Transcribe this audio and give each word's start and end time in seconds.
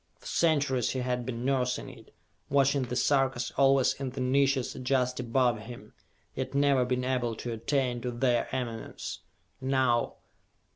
For 0.17 0.25
centuries 0.25 0.89
he 0.89 0.99
had 1.01 1.27
been 1.27 1.45
nursing 1.45 1.87
it, 1.87 2.11
watching 2.49 2.81
the 2.81 2.95
Sarkas 2.95 3.51
always 3.55 3.93
in 3.93 4.09
the 4.09 4.19
niches 4.19 4.73
just 4.81 5.19
above 5.19 5.59
him, 5.59 5.93
yet 6.33 6.55
never 6.55 6.85
being 6.85 7.03
able 7.03 7.35
to 7.35 7.51
attain 7.51 8.01
to 8.01 8.09
their 8.09 8.47
eminence. 8.51 9.19
Now.... 9.61 10.15